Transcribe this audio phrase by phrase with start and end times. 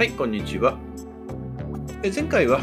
[0.00, 0.78] はい、こんにちは。
[2.02, 2.62] え前回は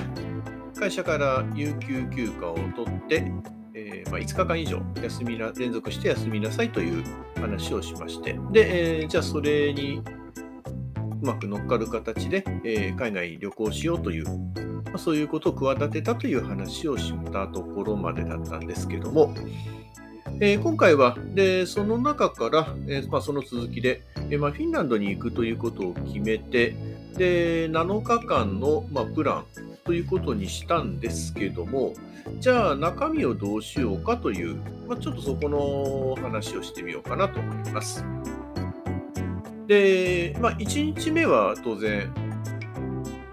[0.76, 3.32] 会社から有給休暇を取って、
[3.76, 7.04] えーまあ、5日間以上休みな連続して休みなさいという
[7.40, 10.02] 話をしまして、で、えーじゃあそれに
[11.22, 14.26] うまく乗っかる形で、えー海外旅行しようという、
[14.86, 19.36] まあそういうことを企てたという話をしたところまでだったんですけども、
[20.40, 24.02] えー今回はでその中から、えーまあ、その続きで、
[24.32, 29.46] えまあ、フィンランドに行くということを決めてで7日間の、まあ、プラン
[29.86, 31.94] ということにしたんですけども
[32.40, 34.58] じゃあ中身をどうしようかという、
[34.88, 38.06] まあ、ちょっとそこの話をしてみようかなと思います。
[39.66, 42.14] で、まあ、1日目は当然、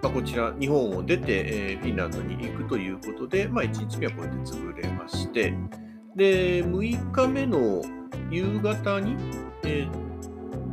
[0.03, 5.55] まあ、こちら日本を出て、えーフィンランドに行くということで、まあ、1日目はこれで潰れまして
[6.17, 7.83] で6日目の
[8.31, 9.17] 夕方に、
[9.65, 10.05] えー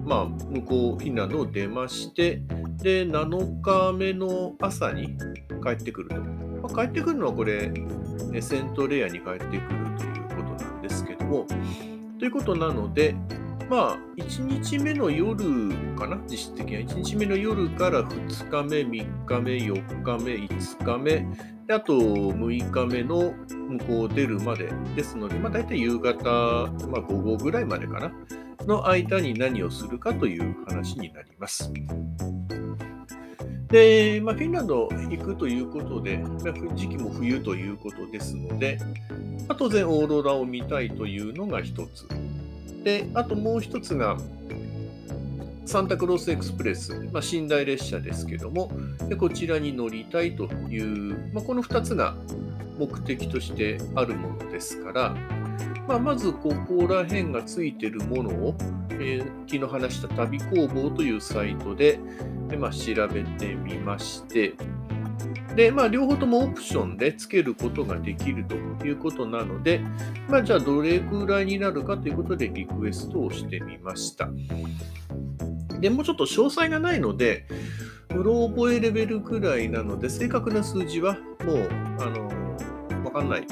[0.05, 2.41] まあ、向こうフィンランドを出まして
[2.81, 5.15] で7日目の朝に
[5.63, 7.71] 帰ってくると、まあ、帰ってくるのはこれ
[8.33, 9.59] えセントレアに帰ってくる
[9.97, 11.45] ということなんですけども。
[12.17, 13.15] ということなので
[13.69, 16.81] まあ1日目の夜かな実質的には。
[16.81, 21.25] 1日目の夜から2日目3日目4日目5日目。
[21.67, 23.33] であと6日目の
[23.69, 24.71] 向こう出るまで。
[24.95, 26.23] ですので、まあ、大体夕方、
[26.87, 28.11] まあ、午後ぐらいまでかな。
[28.67, 31.71] の間に何をするかという話になります。
[33.71, 38.77] で、まあ、フィンランド行くということで、ま時期も冬ということですので、
[39.47, 42.05] まあ当然オーロラを見たいというのが一つ。
[42.83, 44.17] で、あともう一つが、
[45.65, 48.69] サンタクロースエクスプレス、まあ、寝台列車ですけども、
[49.07, 52.15] でこちらに乗りたいという、まあ、この2つが
[52.77, 55.15] 目的としてあるものですから、
[55.91, 58.55] まあ、まずここら辺がついてるものを、
[58.91, 61.99] えー昨日話した旅工房というサイトで、
[62.47, 64.53] でまあ、調べてみまして、
[65.57, 69.81] で、まあ、両方ともオプションでつけることができるということなので、
[70.29, 74.29] まあ、じゃあどれくらいになるかということでリクエストをしてみました。
[75.81, 77.45] でもうちょっと詳細がないので、
[78.15, 81.69] うろ覚えレベルくらいなので、正確な数字はもう、
[81.99, 83.47] あの、わかんない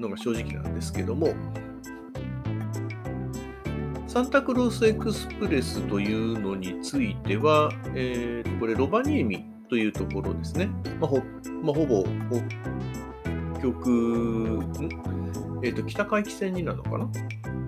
[0.00, 1.32] のが正直なんですけども、
[4.16, 10.70] サンタクロースエクスプレスというのについては、えーこれ、ロバニエミというところですね。
[10.98, 11.18] まあほ
[11.62, 12.02] まあ、ほぼ
[13.52, 14.62] 北極、
[15.62, 17.10] えーと北海汽線になるのかな？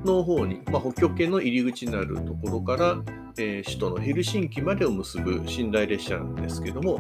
[0.07, 2.97] の方に、まあ、北極圏の入り口になるところから、
[3.37, 6.99] えー首都のヘルシンキまでを結ぶ寝台列車なんですけども、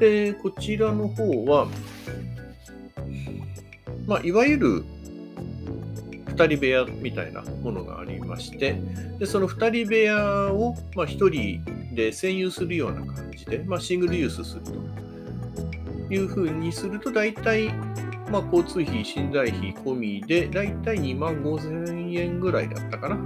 [0.00, 1.68] でこちらの方は、
[4.08, 4.84] まあ、いわゆる
[6.38, 8.80] 2人部屋みたいなものがありまして、
[9.18, 17.72] でその2人部屋を、まあ、1人で占有するような感じで、まあ、シングルユースするというふうにすると、大体、
[18.30, 23.18] まあ、交通費、寝台費込みで、大体2万5千円ぐらいだったかな。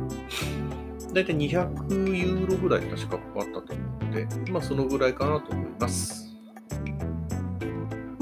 [1.13, 6.32] 大体200ユーロぐらい確かかかったと思うので、まあ、そのぐらいかなと思います。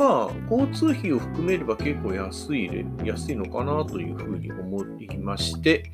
[0.00, 5.92] まあ、交通費を含めれば結構安いれ、安いのかなというふうに思いまして、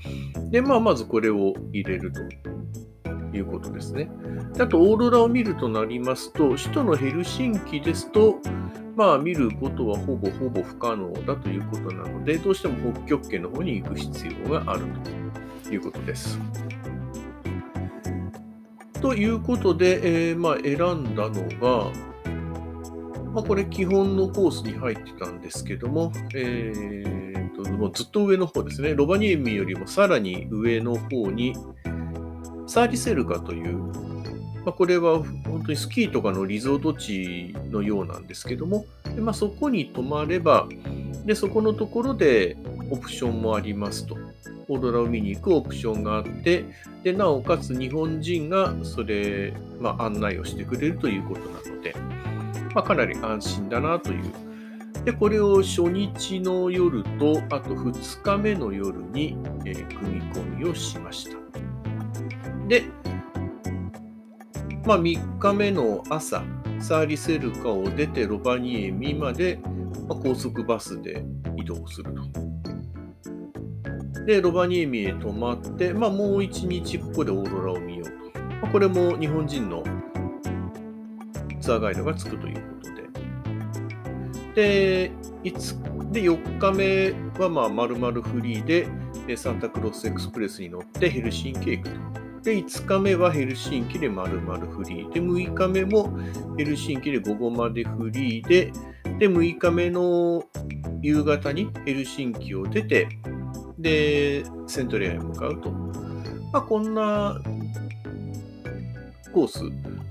[0.53, 2.21] で、まあ、まずこれを入れると
[3.37, 4.09] いうことですね。
[4.61, 8.37] あと、オーロラを見るとなりますと、首都のヘルシンキですと、
[8.95, 14.85] まあ、見ることはほぼほぼ不可能だということなので、どうしても北極圏の方に行く必要がある
[15.65, 16.39] ということです。
[19.03, 21.91] ということで、えーまあ、選んだのが、
[23.37, 31.55] まあ、これ基本のコースに入ってたんですけども、えーともうずっと上の方ですね、ロバニエミよりもさらに上の方に、
[32.67, 33.93] サーリセルカという、ま
[34.69, 40.67] あ、これは本当にスキーとかのリゾート地のようなんですけども、でまあ、そこに泊まれば
[41.27, 42.57] で、そこのところで
[42.91, 44.17] オプションもありますと。
[44.69, 46.65] オーロラを見に行くオプションがあって、
[47.05, 51.95] でなおかつ日本人がそれ、まあ、案内をしてくれるということなので、
[52.77, 54.23] まあ、かなり安心だなという。
[55.03, 61.39] で、これを初日の夜と、あと2日目の夜に、えー組み込みをしました。
[62.69, 62.85] で、
[64.85, 66.45] まあ、3日目の朝、
[66.79, 69.59] サーリセルカを出てロバニエミまで、
[70.07, 71.25] まあ高速バスで
[71.57, 72.13] 移動する
[74.15, 74.25] と。
[74.27, 78.39] で、ロバニエミへ泊まって、まあ、もう1日ここでオーロラを見ようと。
[78.61, 79.83] まあ、これも日本人の
[81.67, 82.95] ツアーガイドがつくということ
[84.55, 85.09] で。
[85.09, 85.13] で、
[86.13, 88.65] で4日目はまあ丸々フリー
[89.27, 91.91] で、サンタクロースエクスプレスに乗ってヘルシンキへ行く
[92.45, 95.13] で、5日目はヘルシンキで丸々フリー。
[95.13, 96.17] で、6日目も
[96.57, 98.73] ヘルシンキで午後までフリーで、
[99.19, 100.45] で、6日目の
[101.03, 103.09] 夕方にヘルシンキを出て、
[103.77, 105.73] で、セントレアへ向かうと。
[106.53, 107.43] まあ、こんな
[109.37, 109.65] コース、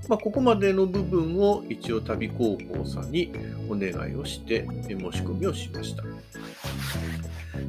[0.08, 3.34] まあ、ここまでの部分を一応旅広報さんに
[3.68, 6.04] お願いをして申し込みをしました。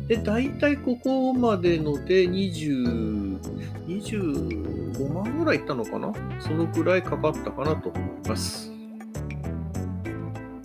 [0.06, 3.40] で、大体ここまでので20、
[3.86, 6.12] 25万ぐらいいったのかな？
[6.40, 8.70] そのくらいかかったかなと思います。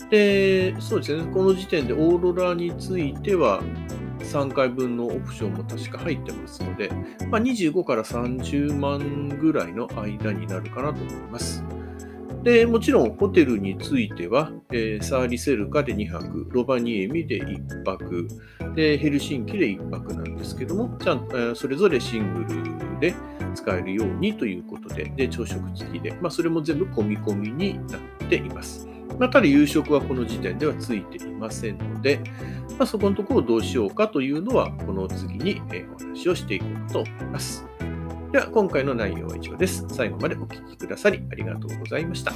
[0.09, 3.63] で、そうですね、この時点でオーロラについては、
[4.23, 6.89] 3回分のオプションも確か入ってますので、
[7.29, 11.63] まあ、25から30万ぐらいの間になるかなと思います。
[12.43, 18.27] で、もちろんホテルについては、えー、サーリセルカで2泊、ロバニエミで1泊、
[18.75, 23.13] で、ヘルシンキで1泊なんですけども、ちゃん、えー、それぞれシングルで
[23.53, 28.87] 使えるようにということで、で、朝食付きで、まあ、それも全部込み込みになっています。
[29.19, 32.19] まあ、ただ夕食はこの時点ではついていませんので、
[32.77, 35.61] まあ、そこのところをどうしようかというのは、この次に
[35.95, 37.65] お話をしていこうかと思います。
[38.31, 39.85] では、今回の内容は以上です。
[39.89, 42.31] 最後までお聴きくださりありがとうございました。